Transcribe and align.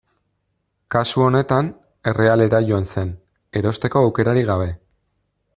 Kasu 0.95 1.25
honetan, 1.25 1.69
errealera 2.13 2.63
joan 2.71 2.91
zen, 2.95 3.15
erosteko 3.63 4.07
aukerarik 4.07 4.53
gabe. 4.53 4.71